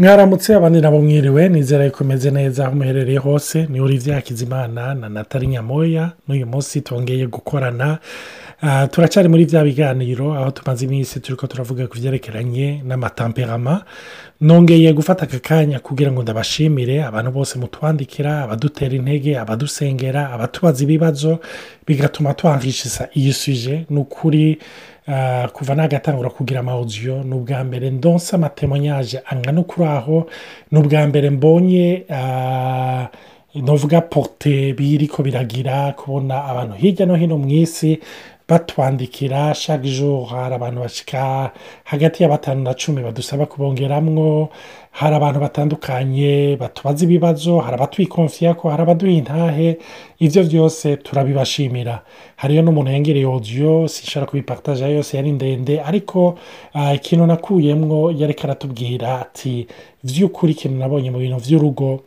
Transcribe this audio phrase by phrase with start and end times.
[0.00, 3.66] mwaramutse abandi nabo mwiriwe nizera yuko umeze neza aho muherereye hose.
[3.70, 7.98] Ni uri Hakizimana na natali nyamoya n'uyu munsi twongeye gukorana.
[8.62, 13.84] Ah, turacyari muri bya biganiro aho tumaze iminsi turi ko turavuga ku byerekeranye n'amatamperama
[14.40, 21.40] nongeye gufata aka kanya kugira ngo ndabashimire abantu bose mutwandikira abadutera intege abadusengera abatubaza ibibazo
[21.86, 24.58] bigatuma twangishiza iyi suje ni ukuri
[25.52, 30.26] kuva nagatangura kugira amawudiyo ni ubwa mbere ndonsa amatemonyaje angana kuri aho
[30.70, 33.08] ni ubwa mbere mbonye ah,
[33.54, 37.98] novuga porute biriko biragira kubona abantu hirya no hino mu isi
[38.50, 41.50] batwandikira chaque jour hari abantu bashika
[41.84, 44.48] hagati ya batanu na cumi badusaba kubongeramwo
[44.90, 49.78] hari abantu batandukanye batubaza ibibazo hari abatwikonfiya ko hari abaduha intahe
[50.18, 52.02] ivyo vyose turabibashimira.
[52.36, 56.38] Hariyo n'umuntu yengereye audio sinshobora kubipartaja yose yari ndende ariko
[56.74, 59.66] ah, ikintu nakuyemwo yariko aratubwira ati
[60.04, 62.00] vy'ukuri ikintu nabonye mu bintu vy'urugo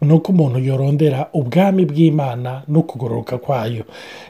[0.00, 3.84] ni uko umuntu yorondera ubwami bw'imana no kugororoka kwayo.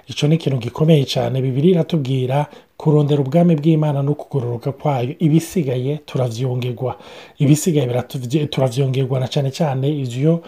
[0.08, 5.14] Icyo ni ikintu gikomeye cyane bibiri iratubwira kurondera ubwami bw'imana no kugororoka kwayo.
[5.18, 6.96] Ibisigaye turavyongerwa
[7.38, 8.02] ibisigaye
[8.50, 10.40] turavyongerwa na cyane cyane ivyo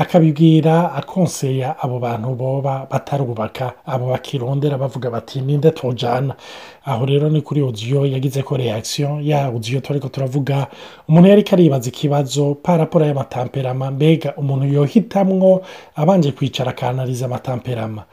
[0.00, 6.34] akabibwira akonseya abo bantu boba batarubaka abo bakirondera bavuga bati ninde tujana
[6.84, 10.66] aho rero ni kuri audio yagize ko reaction ya audio turiko turavuga.
[11.08, 15.62] Umuntu yari aribaza ikibazo paraporo y'amatamperama mbega umuntu yohitamwo
[15.96, 18.04] abanje kwicara akanariza amatamperama.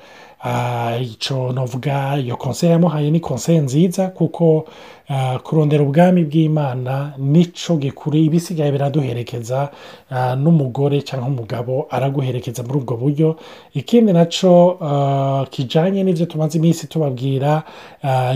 [1.02, 4.66] Ico novuga iyo konseye yamuhaye ni konseye nziza kuko
[5.10, 9.70] ah, kurondera ubwami bw'imana nico gikuri ibisigaye biraduherekeza
[10.12, 13.36] ah, n'umugore cyangwa umugabo araguherekeza muri ubwo buryo.
[13.74, 17.64] Ikindi naco ah, kijanye n'ivyo tumaze iminsi tubabwira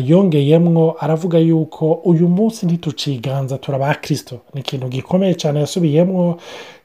[0.06, 4.40] yongeyemwo aravuga yuko uyu munsi ntituciganza turaba kristo.
[4.54, 6.38] Ni ikintu gikomeye cyane yasubiyemwo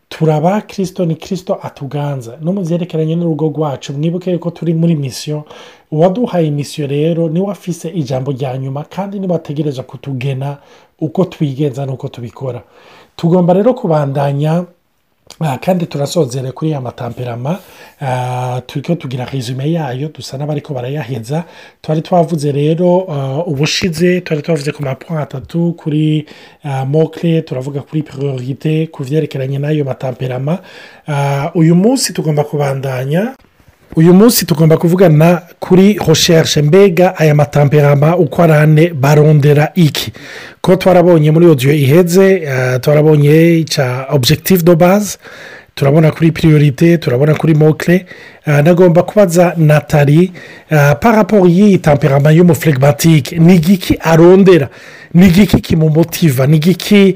[0.08, 5.44] turaba kirisito ni kirisito atuganza no mu byerekeranye n'urugo rwacu mwibuke yuko turi muri misiyo
[5.90, 10.56] uwaduhaye misiyo rero ni we afise ijambo rya nyuma kandi ni we ategereza kutugena
[11.00, 12.62] uko twigenza n'uko tubikora.
[13.16, 14.64] Tugomba rero kubandanya
[15.60, 17.58] kandi turasozere kuri ya matamperama
[18.00, 21.44] ah, turiko tugira resume yayo dusa n'abariko barayaheza.
[21.82, 26.26] Twari twavuze rero ah, ubushize twari twavuze ku mapoint atatu kuri
[26.64, 30.58] ah, mokle turavuga kuri priorite ku vyerekeranye n'ayo matamperama.
[31.08, 33.34] Ah, uyu munsi tugomba kubandanya
[33.94, 40.12] uyu munsi tugomba kuvugana kuri recherche mbega aya matamperama uko ari ane barondera iki.
[40.60, 45.18] Ko twarabonye muri audio iheze eh, twarabonye icya objectif de base
[45.74, 48.00] turabona kuri priorite turabona kuri uh,
[48.46, 50.32] nagomba kubaza natali
[50.70, 54.68] uh, paraporo y'iyi tamperama y'umuflegmatike ni igiki arondera?
[55.14, 57.14] Ni igiki kimumotiva ni igiki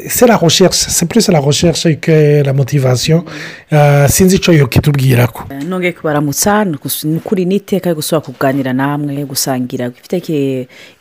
[0.00, 3.24] c'est plus la recherche que la motivation.
[3.72, 5.44] Uh, sinzi icyo yo kitubwirako.
[5.68, 6.76] Nongeye kubaramutsa ni
[7.16, 9.90] ukuri n'iteka yo gusubira kuganira namwe gusangira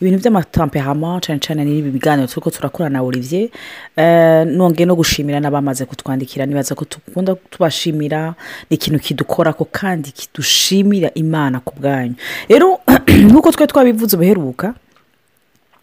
[0.02, 3.50] ibintu by'amatamperama cyane cyane n'ibi biganiro turi ko turakora na olivier.
[3.98, 8.36] Eh, nongeye no gushimira n'abamaze kutwandikira nibaza ko dukunda tubashimira ni
[8.70, 12.16] ikintu kidukorako kandi kidushimira imana ku bwanyu.
[12.50, 12.80] Rero
[13.28, 14.74] nk'uko twari twabivuze ubuheruka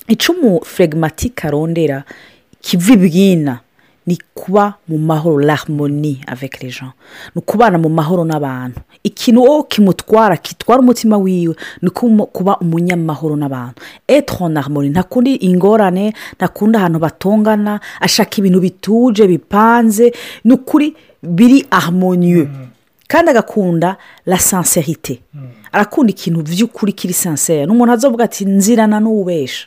[0.08, 2.04] icumu flegmatique arondera
[2.60, 3.60] kiva ibwina
[4.08, 6.92] ni kuba mu mahoro les gens.
[7.34, 8.80] Ni ukubana mu mahoro n'abantu.
[9.04, 13.82] Ikintu wowe kimutwara kitwara umutima wiwe ni kuba umunyamahoro n'abantu.
[14.08, 14.90] Etre en harmonie.
[14.90, 20.12] Ntakundi ingorane ntakundi ahantu batongana ashaka ibintu bituje bipanze.
[20.44, 22.48] Ni ukuri biri harmonieux.
[23.08, 23.96] Kandi agakunda
[24.26, 25.20] la sincérité.
[25.72, 29.66] Arakunda ikintu by'ukuri kiri sincere ni umuntu azovuga ati nzirana n'uwubesha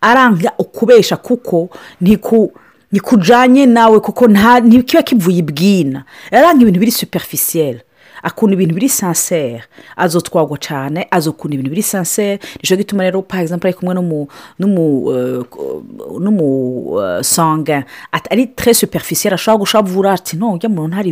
[0.00, 1.68] aranga ukubesha kuko
[2.00, 2.52] ntiku
[2.92, 7.80] ntikujanye nawe kuko nta ntikiba kivuye ibwina aranga ibintu biri superficiel.
[8.22, 9.62] Akunda ibintu biri sincere.
[9.96, 12.38] Azotwagwa cyane azokunda ibintu biri sincere.
[12.62, 14.28] Nicyo gituma rero par exemple ari kumwe n'umu
[14.58, 14.84] n'umu
[16.20, 16.46] n'umu
[17.00, 17.84] eh, sanguin.
[18.12, 21.10] At- ari très superficiel ashobora gushavura ati no ujya muntu ntari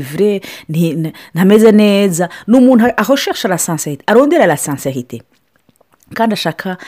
[0.93, 2.29] n- ntameze neza.
[2.47, 5.23] Ni umuntu aho cherche la sincérité arondera la sincérité.
[6.15, 6.79] Kandi ashaka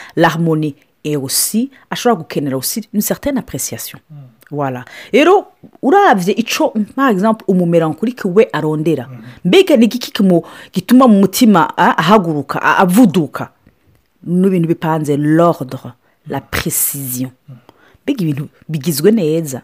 [1.04, 2.56] et aussi ashobora gukenera
[2.92, 3.98] une certaine appréciation.
[4.52, 4.84] Voilà.
[5.12, 5.46] Rero
[5.82, 9.08] urabye ico par exemple umumerankurike we arondera.
[9.44, 13.50] Mbega ni kimu- gituma mu mutima ah, ahaguruka ah, avuduka?
[14.26, 15.92] N'ibintu bipanze l'ordre
[16.28, 17.30] la précision.
[18.04, 19.62] Mbega ibintu bigizwe neza.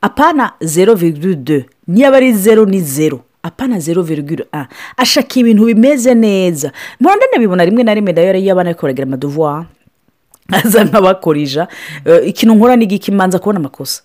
[0.00, 3.20] Apana zero virgule de niba ari zero ni zero.
[3.42, 6.72] Apana zero virgule a ashaka ibintu bimeze neza.
[7.00, 9.66] Mpande nabibona rimwe na rimwe na yo iyo abana ariko baragira amadevoir.
[10.52, 11.68] Aza nkabakorija.
[12.04, 14.02] Eh, ikintu nkora ni igiki manza kubona amakosa.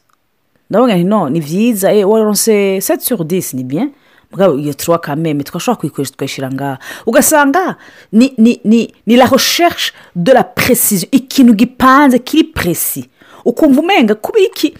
[0.69, 3.91] Ndabona nti no ni byiza eh, waronse seti suru disi ni bien?
[4.31, 6.77] Mugabo iyo turuwa kameme twashobora kuyikoresha tukayishyira ngaha.
[7.05, 7.75] Ugasanga
[8.11, 13.09] ni ni ni ni la recherche de la precision ikintu gipanze kiri presi
[13.45, 14.73] ukumva umenga kuba iki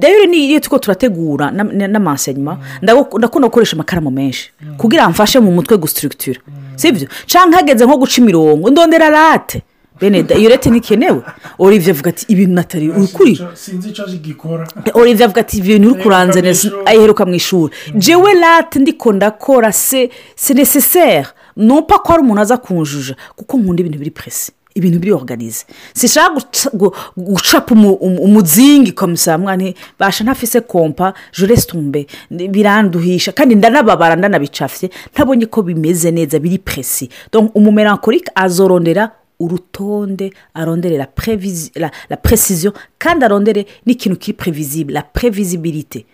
[0.00, 4.50] rero niyo tuko turategura na- na- n'amasenyuma ndago- ndakunda gukoresha amakaramu menshi.
[4.76, 6.40] Kugira ngo mfashe mu mutwe gusitirigitira
[6.76, 9.62] sibyo cyangwa hageze nko guca imirongo ndondera rate.
[10.00, 11.22] Bene da iyo rete ntikenewe
[11.58, 14.66] olivier avuga ati ibintu natari uri kuri sinzi icyo gikora.
[14.94, 16.40] Olivier avuga ati ibintu uri kuranze
[16.86, 17.72] ayiheruka mu ishuri.
[17.94, 21.26] Jewe late ndiko ndakora se se necessaire
[21.56, 25.64] nupa ko hari umuntu aza kunjuja kuko nkunda ibintu biri presi ibintu biri organize
[25.94, 33.32] sishaka guca- gu- gucapa umu- umu- umuzingi komisa mwana basha ntafise kompa jure tumbe biranduhisha
[33.32, 41.04] kandi ndanababara ndanabicafye ntabonye ko bimeze neza biri presi donc umumelankolike azorondera urutonde arondere la,
[41.06, 46.04] prévisi- la, la precision kandi arondere n'ikintu kiri previsible la previsibilité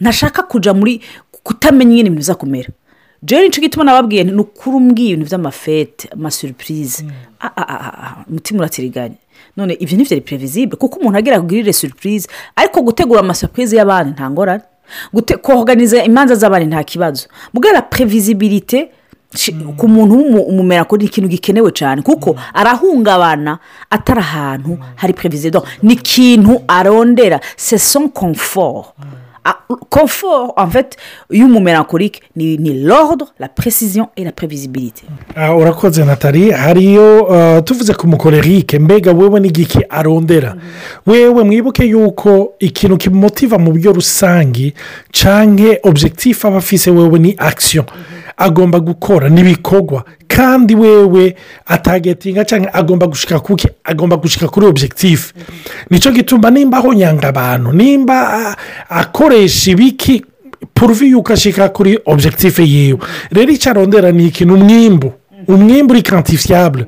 [0.00, 1.00] ntashaka kujya muri
[1.42, 2.68] kutamenya ingene ibintu biza kumera.
[3.22, 7.04] Jewe ni cyo gituma nababwiye ni ukuri umbwiye ibintu by'amafete amasuriprize
[7.40, 9.14] Ah, ah, ah, ah, umutima uratiriganya
[9.56, 12.28] none ibyo ntibyari previsible kuko umuntu agira kugirire surprise.
[12.56, 14.62] Ariko gutegura amasuriprize y'abandi nta ngorane.
[15.42, 17.28] Koganiza imanza z'abandi nta kibazo.
[17.54, 18.88] Bwera previsibilité shi-
[19.76, 23.58] ku muntu umumera ko ni ikintu gikenewe cyane kuko arahungabana
[23.90, 28.94] atari ahantu hari previsible ni ikintu arondera c'est son confort.
[29.46, 29.58] Ah,
[29.90, 30.96] confort en fait
[31.30, 35.02] y'umumelankolike ni ni l'ordre la précision et la prévisibilité.
[35.36, 40.56] Ah, urakoze natali hariyo uh, tuvuze ku mukorerike mbega wewe n'igiki arondera?
[41.06, 44.74] Wewe mwibuke yuko ikintu kimutiva mu buryo rusange
[45.12, 47.84] canke objectif aba afise wewe ni action.
[48.36, 50.04] Agomba gukora n'ibikorwa.
[50.28, 51.36] Kandi wewe
[51.66, 53.68] atagetinga cyangwa agomba gushika kuki?
[53.84, 55.32] Agomba gushika kuri objectif.
[55.90, 58.56] Nicyo gituma nimba ahonyanga abantu nimba
[58.88, 60.24] akoresha ibiki
[60.74, 62.98] puruvi yuko ashika kuri objectif yiwe.
[63.30, 65.12] Rero icyo arondera ni ikintu umwimbu.
[65.48, 66.86] Umwimbu uri kantifiyabure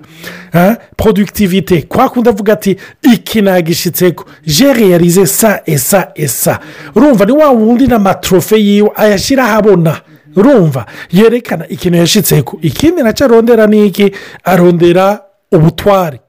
[0.96, 2.76] productivite kwa kundi avuga ati
[3.12, 6.58] iki nagishitseko jereyarize sa esa esa
[6.94, 10.00] urumva ni wa wundi n'amatrofe yiwe ayashyira ahabona.
[10.36, 14.12] Urumva yerekana ikintu yashyitseko ikindi na cyo arondera ni iki?
[14.44, 15.20] Arondera
[15.52, 16.20] ubutwari.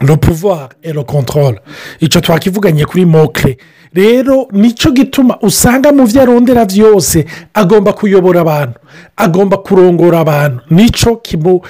[0.00, 1.58] Le pouvoir et le contrôle.
[2.00, 3.56] Icyo twakivuganye kuri mokre.
[3.94, 7.24] Rero ni cyo gituma usanga mu byo arondera byose
[7.54, 8.78] agomba kuyobora abantu
[9.16, 10.60] agomba kurongora abantu.
[10.70, 11.60] Nicyo kimu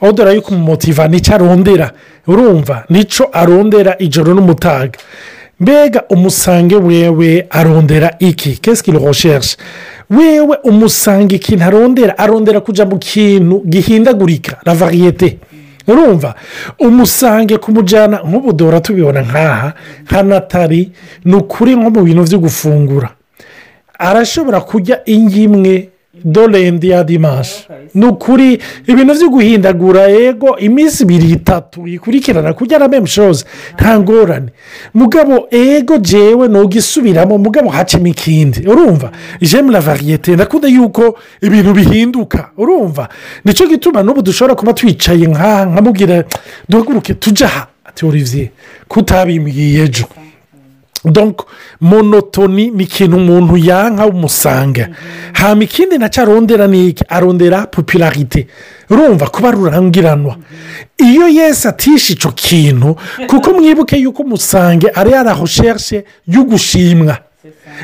[0.00, 1.90] odora yo kumumotiva ni cyo arondera.
[2.26, 4.98] Urumva ni cyo arondera ijoro n'umutaga.
[5.60, 8.56] Mbega umusange wewe arondera iki?
[8.56, 9.56] Kesike recherche?
[10.10, 15.38] Wewe umusange ikintu arondera arondera kujya mu kintu gihindagurika la variyete
[15.86, 16.34] urumva?
[16.78, 19.72] Umusange kumujyana nk'ubu duhora tubibona nk'aha
[20.04, 20.92] nka natali
[21.24, 23.08] ni ukuri nko mu bintu byo gufungura.
[23.98, 25.88] Arashobora kurya ingimwe
[26.24, 32.88] dorendi ya dimanshi ni ukuri ibintu byo guhindagura yego iminsi ibiri itatu ikurikirana kurya na
[32.88, 33.44] memushozi
[33.74, 34.50] nta ngorane.
[34.94, 38.60] Mugabo ego jewe ntugisubiramo mugabo hacemo ikindi.
[38.68, 39.10] Urumva?
[39.40, 42.50] Jemu la variyete ndakunda yuko ibintu bihinduka.
[42.56, 43.08] Urumva?
[43.44, 46.24] Nicyo gituma n'ubu dushobora kuba twicaye nk'aha nkamubwira
[46.68, 48.48] duhaguruke tujya aha ati olivier
[48.88, 50.04] kutabimbwiye ejo.
[51.04, 51.42] Donc
[51.80, 54.88] monotoni ni ikintu umuntu yanka umusanga
[55.32, 57.04] hama ikindi na cyo arondera ni iki?
[57.08, 58.46] Arondera popularite
[58.90, 60.36] urumva kuba rurangiranwa.
[60.98, 62.96] Iyo yesi atishe icyo kintu
[63.26, 67.29] kuko mwibuke yuko umusange ari yarahoshershe yo gushimwa.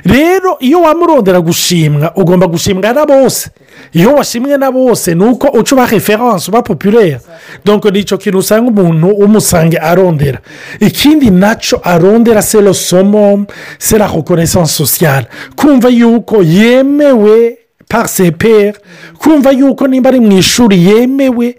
[0.05, 3.51] Rero iyo wamurondera gushimwa ugomba gushimwa na bose.
[3.93, 7.21] Iyo washimwe na bose ni uko uca uba referanse uba populere
[7.65, 10.39] donko ni icyo kintu usanga umuntu w'umusange arondera.
[10.81, 13.47] Ikindi na cyo arondera sero somo
[13.79, 15.27] sera reconnaissance sociale.
[15.57, 18.73] Kumva yuko yemewe pariseperi
[19.19, 21.57] kumva yuko nimba ari mu ishuri yemewe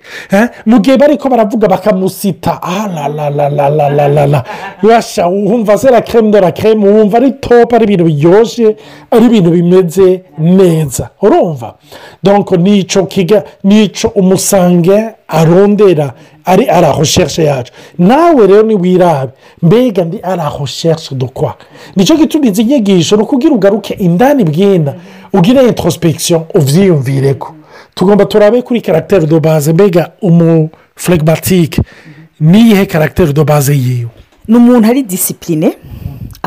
[0.65, 2.59] mu gihe bari ko baravuga bakamusita.
[2.61, 4.43] Ararararararara
[4.83, 8.75] yasha wumva se la creme de la creme wumva ari topu ari ibintu biryoshye
[9.11, 11.09] ari ibintu bimeze neza.
[11.21, 11.75] Urumva?
[12.23, 16.13] Donko ni cyo kiga ni cyo umusange arondera
[16.47, 17.71] ari arahoshershe yacu.
[17.97, 21.55] Nawe rero niwirabe mbega ndi arahoshershe dukwa
[21.95, 24.93] ni cyo gituma izi nyigisho ni ukugira ugaruke indani bwina
[25.33, 27.53] ugire introspection ubyiyumvire ko
[27.95, 31.81] tugomba turabe kuri karagiteri do baze mbega umufuregimatike
[32.39, 34.09] niyihe karagiteri do baze yiwe?
[34.47, 35.73] Ni umuntu ari disipurine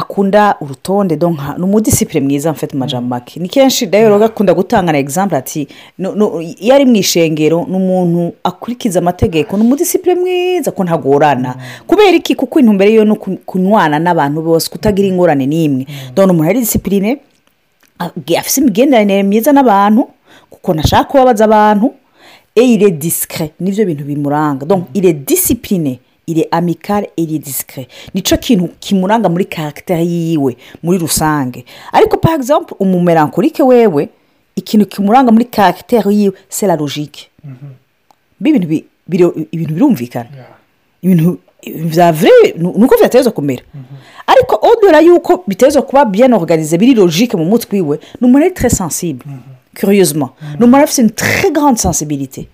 [0.01, 1.17] akunda urutonde
[1.59, 5.69] ni umudisipure mwiza mfite amajambo make ni kenshi rero gakunda gutanga na egizample ati
[6.61, 11.57] iyo ari mu ishengero ni umuntu akurikiza amategeko ni umudisipure mwiza ko ntagorana.
[11.87, 12.35] Kubera iki?
[12.35, 13.15] Kuko intumbero yo ni
[13.47, 15.87] kunywana n'abantu bose kutagira ingorane n'imwe.
[16.15, 17.19] Dore umuntu ari disipurine
[18.39, 20.09] afite imigenderanire myiza n'abantu
[20.51, 21.93] kuko ntashaka kubabaza abantu
[22.55, 24.67] e ire disikire ni byo bintu bimuranga.
[24.67, 25.99] Donc ire disipurine
[26.31, 31.65] ire amikare ire disikire ni cyo kintu kimuranga muri karagiteri yiwe muri rusange.
[31.93, 34.09] Ariko par exemple umumerankorike wewe
[34.57, 37.31] ikintu kimuranga muri karagiteri yiwe c'est la logique.
[38.41, 38.67] Ibintu
[39.09, 40.29] biro- ibintu birumvikana.
[41.03, 41.39] Ibintu
[41.91, 43.63] bya vure ni uko byateza kumera.
[44.27, 48.55] Ariko odora yuko biteza kuba bien organize biri logique mu mutwe iwe ni umuntu ari
[48.55, 49.25] très sensible
[49.75, 50.31] curieusement.
[50.59, 52.49] Ni umuntu afite une très grande sensibilité.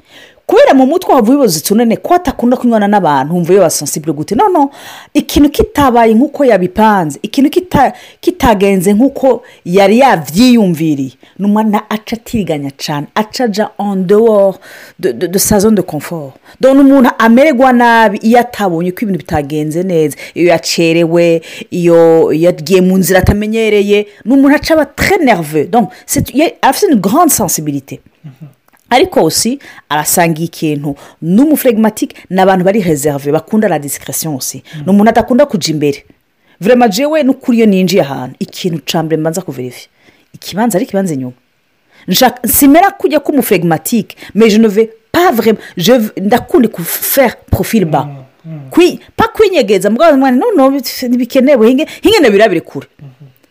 [0.47, 4.35] Kubera mu mutwe wava ibibazo tunene ko atakunda kunywana n'abantu wumva iyo basensible gute?
[4.35, 4.71] No no.
[5.15, 13.07] Ikintu kitabaye nk'uko yabipanze ikintu kita- kitagenze nk'uko yari yabyiyumviriye ni umuntu aca atiriganya cyane
[13.15, 14.57] aca aja en dehors
[14.99, 16.35] de, de, de confort.
[16.61, 20.17] Dore umuntu amererwa nabi iyo atabonye ko ibintu bitagenze neza.
[20.35, 25.67] Iyo yacerewe iyo yagiye mu nzira atamenyereye ni umuntu aca aba très nerveux.
[25.69, 25.91] Donc
[26.62, 28.00] afite une grande sensibilité.
[28.90, 30.95] Ariko aussi arasangiye ikintu.
[31.23, 34.62] Ni umuflegimatike ni abantu bari reserve bakunda la discretion aussi.
[34.87, 36.05] Ni umuntu adakunda kujya imbere.
[36.61, 38.37] Vrema jewe n'ukuri iyo ninjiye ahantu.
[38.38, 39.88] Ikintu cya mbere mbanza kuverifiya
[40.35, 41.33] ikibanza ari ikibanza inyuma.
[42.47, 43.21] Simera kujya
[45.33, 48.07] vraiment je v- ndakunda faire profil bas.
[48.71, 50.71] Kwi- pa kwinyegeza mugabo mwana no no
[51.09, 52.87] ntibikenewe hinge hinge ndabirabire kure.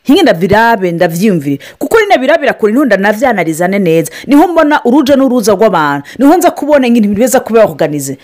[0.06, 4.12] Hinge ndabirabe ndabyiyumvire kuko ni ndabirabira kure ni ho ndanavyanalizane neza.
[4.28, 6.08] Niho mbona uruja n'uruza rw'abantu.
[6.20, 8.18] Niho nza kubona ibintu biza kuba organize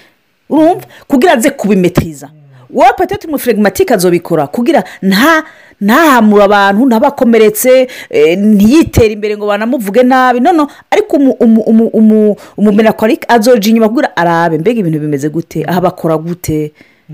[0.49, 0.85] urumva?
[1.07, 2.29] Kugira aze kubimetriza
[2.73, 4.47] wowe patete umuflegimatike azobikora.
[4.47, 5.43] Kugira nta
[5.81, 10.39] ntahamura abantu ntabakomeretse eh, ntiyitere imbere ngo banamuvuge nabi.
[10.39, 10.67] No no.
[10.91, 14.57] Ariko umu- umu- umu- umu- umumenakorike azoja inyuma kugira arabe.
[14.57, 15.65] Mbega ibintu bimeze gute?
[15.67, 16.71] Aha bakora gute?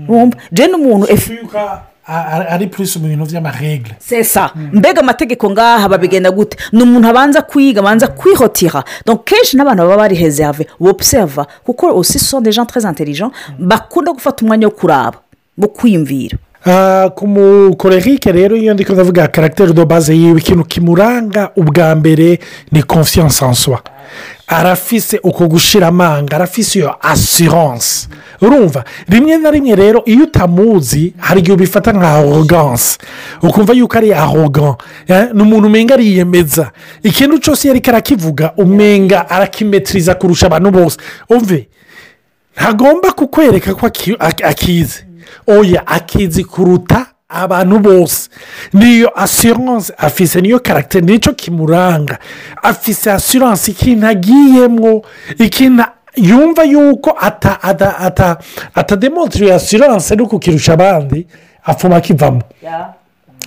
[0.08, 0.36] Urumva?
[0.52, 1.32] Je n'umuntu efu
[2.08, 6.56] ari purisi mu bintu by'amaregre sesa mbega amategeko ngaha babigenda gute?
[6.72, 8.84] Ni umuntu abanza kwiga abanza kwihotira.
[9.06, 14.12] Donc kenshi n'abantu baba bari reserve bobuseva kuko aussi sont des gens très intelligents bakunda
[14.12, 15.18] gufata umwanya wo kuraba
[15.58, 16.38] wo kwiyumvira.
[16.66, 22.38] Ah, ku mukorerike rero iyo ndi kuvuga karagiteri do baze yiwe ikintu kimuranga ubwa mbere
[22.72, 23.76] ni confiance en soi.
[24.48, 28.08] Arafise uko gushira amanga arafise iyo asiranse
[28.40, 32.98] urumva rimwe na rimwe rero iyo utamuzi hari igihe ubifata nka arogance
[33.42, 34.74] ukumva yuko ari arogan
[35.06, 36.70] eh, ni umuntu umenga ariyemeza.
[37.02, 40.96] Ikintu cyose iyo ariko arakivuga umenga arakimetiriza kurusha abantu bose.
[41.30, 41.68] Umve
[42.56, 45.04] ntagomba kukwereka ko aki- ak- akizi.
[45.46, 47.06] Oya akizi kuruta
[47.38, 48.28] abantu bose
[48.72, 52.18] niyo asiranse afise niyo karagiteri ni cyo kimuranga.
[52.62, 55.02] Afise asiranse ikintu agiyemo
[55.38, 55.84] ikintu
[56.16, 58.36] yumva yuko ata ata ata
[58.74, 61.26] atademontiriye asiranse no kukirusha abandi
[61.64, 62.42] apfuma akivamo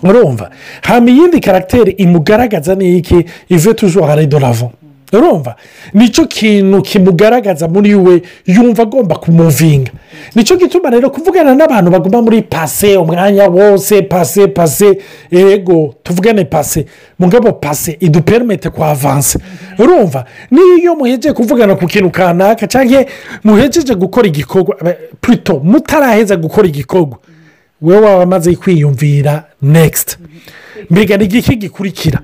[0.04, 0.50] urumva
[0.82, 4.72] hano iyindi karagiteri imugaragaza ni iki ive tuzo hari doravo
[5.14, 5.56] urumva?
[5.94, 9.92] Nicyo kintu kimugaragaza muri we yumva agomba kumuvinga.
[10.36, 14.98] Nicyo gituma rero kuvugana n'abantu baguma muri pase umwanya wose pase pase
[15.32, 16.86] yego tuvugane pase
[17.20, 19.40] mugabo pase iduperimete kwa avanse
[19.80, 20.26] urumva?
[20.52, 23.06] N'iyo muhejeje kuvugana ku kintu kanaka cyangwa
[23.44, 27.18] muhejeje gukora igikorwa eh, purito mutaraheza gukora igikorwa
[27.82, 30.18] wowe waba amaze kwiyumvira nekisiti
[30.90, 32.20] mbega ni igiki gikurikira?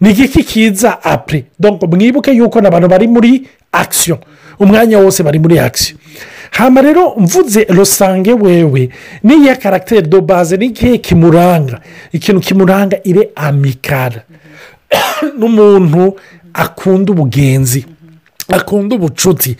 [0.00, 1.44] Ni igiki kiza apure
[1.90, 4.18] mwibuke yuko n'abantu bari muri akisiyo
[4.58, 5.98] umwanya wose bari muri akisiyo
[6.50, 8.88] hano rero mvuze rusange wewe
[9.22, 11.80] n'iya karagiteri do baze ni igihe kimuranga?
[12.12, 14.22] Ikintu kimuranga ire amikara
[15.38, 16.16] n'umuntu
[16.54, 17.86] akunda ubugenzi
[18.48, 19.56] akunda ubucuti.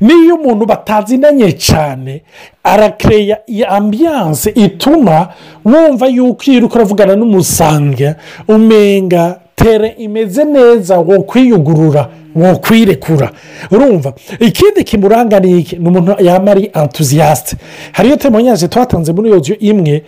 [0.00, 2.22] N'iyo umuntu batazinanye cyane
[2.64, 5.28] arakereya iyi ambiyanse ituma
[5.64, 8.14] wumva yuko iyo uri kuravugana n'umusange
[8.48, 12.08] umenga tere imeze neza wo kwiyugurura.
[12.34, 13.30] Wo kwirekura
[13.70, 17.56] urumva ikindi kimuranga ni iki ni umuntu yaba ari entuziyasite
[17.92, 20.02] hariyo temonyaje twatanze muri iyo nzu imwe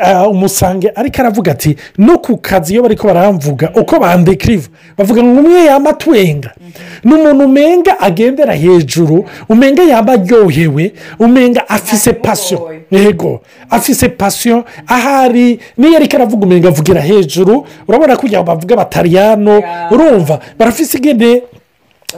[0.00, 5.22] ah, umusange ariko aravuga ati no ku kazi iyo bari ko baramvuga uko bandekiriva bavuga
[5.22, 6.50] ngo umwe yaba atwenga.
[7.04, 13.40] Ni umuntu umenga agendera hejuru umenga yaba aryohewe umenga afise pasiyo yego
[13.70, 19.62] afise pasiyo ahari niyo ariko aravuga umenga avugira hejuru urabona ko kugira ngo bavuge batariyano
[19.90, 21.42] urumva barafise igene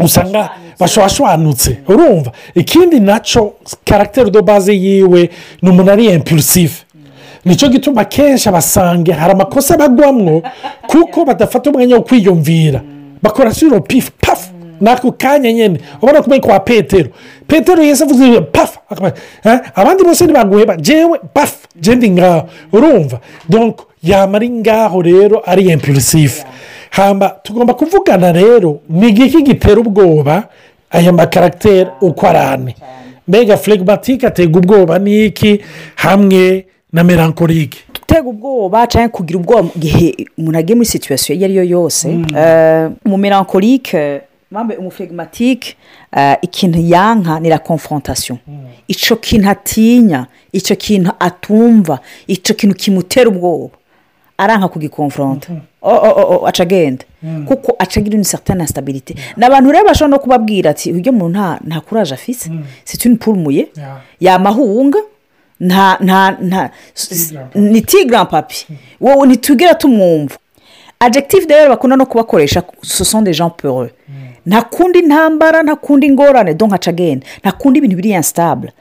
[0.01, 2.33] usanga bashwashwanutse urumva?
[2.55, 3.53] Ikindi na cyo
[3.85, 5.31] karagiteri do baze yiwe
[5.63, 6.75] ni umuntu ari impulisive
[7.45, 10.43] ni cyo gituma kenshi abasange hari amakosa bagwamwo
[10.87, 12.81] kuko badafata umwanya wo kwiyumvira.
[13.23, 17.09] Bakora siro pifu pafu n'ako kanya nyine ubona ko kwa petero.
[17.47, 18.79] Petero yese avuze pafu
[19.75, 20.77] abandi bose ntibaguheba.
[20.77, 22.49] Jewe pafu jendi ngaho.
[22.73, 23.21] Urumva?
[24.03, 26.45] Yamara ngaho rero ari impulisifu
[26.95, 30.49] hamba tugomba kuvugana rero ni igiki gitera ubwoba?
[30.91, 32.75] Aya makaragiteri uko ari ane
[33.29, 35.61] mbega flegimatike atega ubwoba n'iki
[35.97, 41.45] hamwe na melancholique gutega ubwoba cyangwa kugira ubwoba mu gihe umuntu agiye muri situwasiyo iyo
[41.47, 42.09] ari yo yose
[43.05, 44.21] mu melancholique
[44.51, 45.75] mpamvu umuflegimatike
[46.43, 48.39] ikintu yanka ni la confrontation.
[48.89, 53.75] Icyo kintu atinya icyo kintu atumva icyo kintu kimutera ubwoba.
[54.39, 55.49] Aranka kugikonfronta.
[56.47, 57.05] Aca agenda
[57.47, 61.39] kuko aca agira une certaine stabilite ni abantu rero bashobora no kubabwira ati ujya muntu
[61.67, 62.51] nta kuraje afise.
[62.85, 63.69] Si tuni purumuye
[64.21, 64.99] yamahunga
[65.61, 66.71] nta nta nta
[67.55, 68.67] ni tigran papi.
[69.01, 70.37] wowe ntitugera tumwumva.
[71.01, 73.91] Adjective rero bakunda no kubakoresha ce sont des gens peureux.
[74.47, 78.73] Nta kundi ntambara nta kundi ingorane do nkaca agenda nta kundi ibintu biri instabile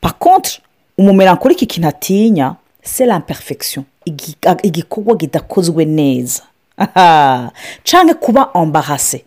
[0.00, 0.60] par contre
[0.98, 3.84] umumerankorike ikintu atinya c'est l'imperfection.
[4.62, 6.42] Igikorwa kidakozwe neza.
[7.84, 9.24] Cyangwa kuba embarase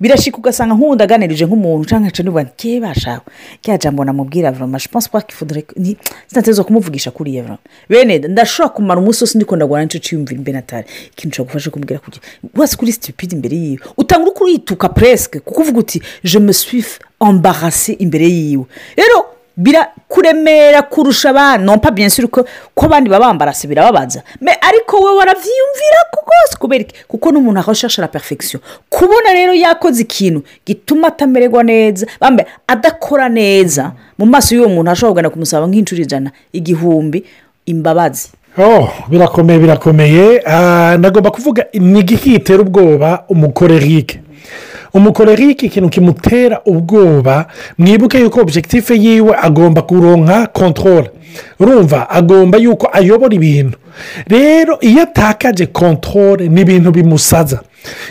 [0.00, 3.28] birashika ugasanga nk'ubundi aganirije nk'umuntu cyangwa nkaca niba ngiye bashaka
[3.62, 5.96] rya jambo namubwira pense pas qu'il ni
[6.26, 7.58] sinateze kumuvugisha kuriya vuroma
[7.88, 11.70] bene ndashobora kumara umunsi wose ndiko ndagura ni cyo cyiyumvira imbere natari ikintu ushobora gufasha
[11.70, 12.22] kumubwira kugira
[12.56, 13.84] wese kuri stupide imbere yiwe?
[13.96, 18.64] Utanga uri kurituka presque kuko uvuga uti je me suis embarase imbere yiwe.
[18.96, 21.64] Rero birakuremera kurusha abandi.
[21.66, 22.44] Nompa byinshi ko
[22.76, 24.22] abandi baba bambarase birababaza.
[24.60, 26.94] Ariko wowe warabyiyumvira rwose kubera iki?
[27.08, 28.62] Kuko n'umuntu aho ashasha la perfection.
[28.88, 32.06] Kubona rero yakoze ikintu gituma atamererwa neza
[32.66, 37.24] adakora neza mu maso y'uwo muntu ashobora kugana kumusaba nk'inshuro ijana igihumbi
[37.66, 38.28] imbabazi.
[38.58, 40.42] Oh birakomeye birakomeye.
[40.98, 44.20] Nagomba kuvuga ni igiki gitera ubwoba umukorerike.
[44.94, 47.46] Umukorerike ikintu kimutera ubwoba
[47.78, 51.10] mwibuke yuko objectif yiwe agomba kuronka kontorore
[51.60, 53.78] urumva agomba yuko ayobora ibintu.
[54.26, 57.60] Rero iyo atakaje kontorore ni ibintu bimusaza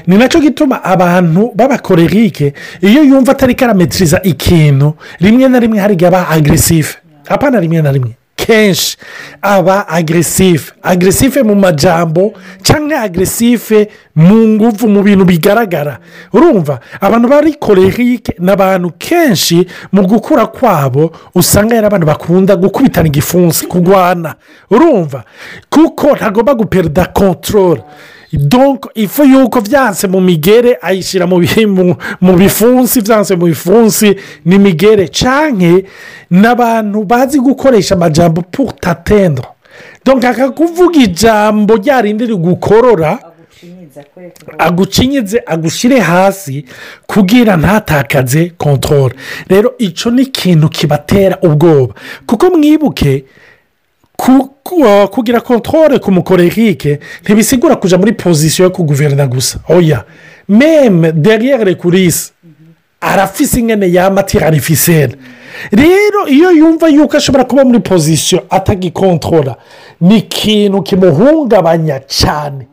[0.08, 5.94] ni na cyo gituma abantu b'abakorerike iyo yumva atari karametiriza ikintu rimwe na rimwe hari
[5.94, 8.12] igihe aba agresife apana rimwe na rimwe.
[8.54, 8.98] Kenshi
[9.42, 12.34] aba agresife agresife mu majambo
[12.64, 16.00] cyangwa agresife mu nguvu mu bintu bigaragara.
[16.34, 23.08] Urumva abantu bari korerike ni abantu kenshi mu gukura kwabo usanga ari abantu bakunda gukubitana
[23.08, 24.36] igifunsi kurwana
[24.72, 25.24] urumva
[25.70, 27.82] kuko ntagomba guperida kontorore
[28.96, 31.28] ifu yuko byanse mu migere ayishyira
[32.22, 34.16] mu bifunsi byanse mu bifunsi
[34.46, 35.08] ni migere.
[35.08, 35.84] Cyane
[36.32, 39.44] n'abantu bazi gukoresha amajambo putatendo
[40.06, 43.20] donko akakuvuga ijambo ryarindi rigukorora
[44.58, 46.66] agucinyize agushyire hasi
[47.08, 49.16] kugira ntatakaze kontorore
[49.50, 51.94] rero icyo ni ikintu kibatera ubwoba.
[52.26, 53.24] Kuko mwibuke
[55.12, 59.60] kugira kontorore ku mukorerike ntibisigura kujya muri pozisiyo yo kuguverina gusa.
[59.70, 60.04] Oya.
[60.50, 62.32] Meme deriyere kurisi
[63.02, 65.14] arafise ingene yamatira arifisera
[65.72, 69.56] rero iyo yumva yuko ashobora kuba muri pozisiyo atagikontorora
[70.02, 72.68] ni ikintu kimuhungabanya cyane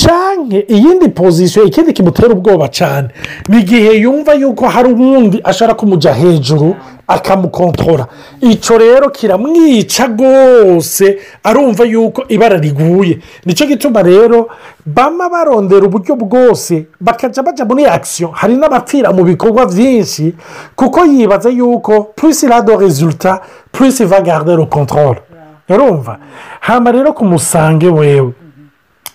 [0.00, 3.08] cyane iyindi pozisiyo ikindi kimutera ubwoba cyane
[3.48, 6.74] ni igihe yumva yuko hari uwundi ashobora kumujya hejuru
[7.06, 8.06] akamukontorora
[8.40, 13.18] icyo rero kiramwica rwose arumva yuko ibara riguye.
[13.44, 14.48] Nicyo gituma rero
[14.86, 20.34] bama barondera uburyo bwose bakajya bajya muri akisiyo hari n'abapfira mu bikorwa byinshi
[20.76, 23.40] kuko yibaza yuko purisi rado rezuruta
[23.72, 25.20] purisi vagardero kontorore
[25.68, 26.18] urumva?
[26.60, 28.32] Hano rero ku musange wewe.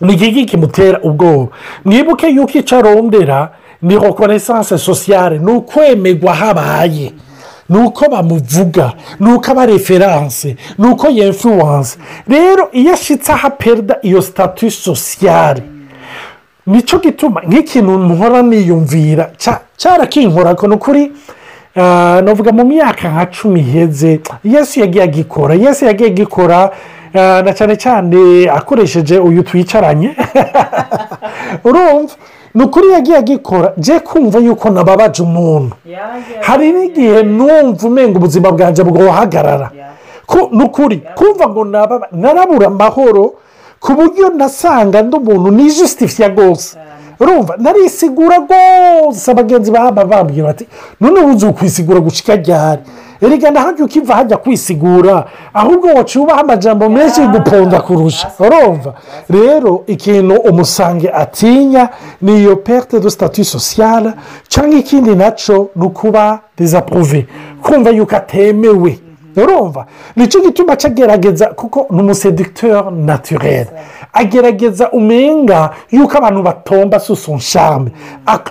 [0.01, 1.51] Ni iki kimutera ubwoba.
[1.85, 3.49] Mwibuke yuko icyo arondera
[3.81, 7.13] ni rekonesanse sosiyare ni ukwemerwa habaye
[7.69, 13.97] ni uko bamuvuga ni uko aba referanse ni uko yemfuwanse rero iyo ashyitse aho aperida
[14.01, 15.63] iyo sitatu sosiyare
[16.67, 19.31] ni cyo gituma nk'ikintu mpora niyumvira
[19.77, 21.11] cyarakinkora ni ukuri
[22.25, 26.71] navuga mu myaka nka cumi iheze yesu yagiye agikora yesu yagiye agikora
[27.13, 30.15] na cyane cyane akoresheje uyu twicaranye
[31.67, 32.13] urumva?
[32.53, 33.73] Ni ukuri yagiye agikora.
[33.77, 35.75] Jye kumva yuko nababaje umuntu.
[36.41, 39.71] Hari n'igihe numva umenga ubuzima bwanjye bwahagarara
[40.51, 41.03] ni ukuri.
[41.15, 41.65] Kumva ngo
[42.11, 43.33] narabura amahoro
[43.79, 46.77] ku buryo nasanga ndi umuntu nijisitifiya rwose.
[47.19, 47.55] Urumva?
[47.57, 49.31] Narisigura rwose.
[49.31, 50.67] Abagenzi baba bambwira bati
[51.01, 52.81] none ubu ukwisigura gucika ryari?
[53.21, 58.31] Erega hajya ukiva hajya kwisigura ahubwo wacubaha amajambo menshi guponda kurusha.
[58.39, 58.93] Urumva?
[59.29, 61.89] Rero ikintu umusange atinya
[62.21, 64.13] ni iyo perte de statut sociale
[64.47, 67.27] cyangwa ikindi na cyo ni ukuba dezapuruve
[67.63, 68.99] kumva yuko atemewe.
[69.43, 69.85] Urumva.
[70.15, 73.67] Nicyo gituma agerageza kuko ni umusedikiteri naturere
[74.13, 77.91] agerageza umenga yuko abantu batomba susunsharme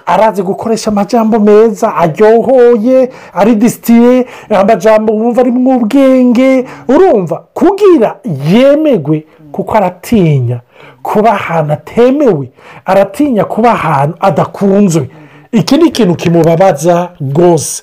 [0.06, 8.16] arazi gukoresha amajambo meza aryohoye ari disitiye amajambo wumva ari mu ubwenge urumva kugira
[8.52, 10.60] yemegwe kuko aratinya.
[11.02, 12.50] Kuba ahantu atemewe
[12.84, 15.10] aratinya kuba ahantu adakunzwe.
[15.52, 17.82] Iki ni ikintu kimubabaza rwose.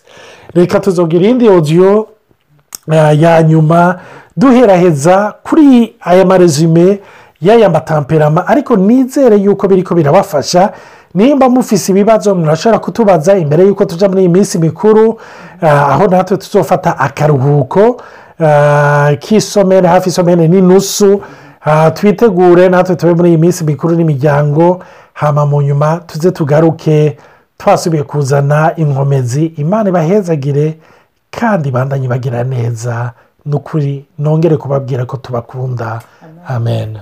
[0.53, 2.07] Reka tuzogira indi odiyo
[2.93, 3.99] ya nyuma
[4.37, 6.99] duheraheza kuri aya marezume
[7.41, 10.71] y'aya matamperama ariko nizere yuko biri ko birabafasha.
[11.13, 15.17] Nimba mufise ibibazo murashobora kutubaza imbere y'uko tujya muri iyi minsi mikuru.
[15.61, 18.01] Aho natwe tuzofata akaruhuko
[19.19, 21.21] k'isomere hafi isomere n'inusu
[21.93, 24.79] twitegure natwe tube muri iyi minsi mikuru n'imiryango
[25.13, 27.17] hama mu nyuma tuze tugaruke
[27.57, 29.45] twasubiye kuzana inkomezi.
[29.45, 30.77] Imana ibahezagire
[31.39, 33.11] kandi bandanye bagira neza
[33.45, 36.01] ni ukuri nongere kubabwira ko tubakunda.
[36.47, 36.97] Amen.